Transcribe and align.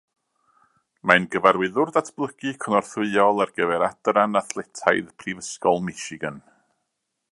Mae'n 1.09 1.25
Gyfarwyddwr 1.35 1.91
Datblygu 1.97 2.53
Cynorthwyol 2.65 3.43
ar 3.45 3.53
gyfer 3.59 3.85
Adran 3.89 4.41
Athletaidd 4.43 5.13
Prifysgol 5.21 5.83
Michigan. 5.91 6.43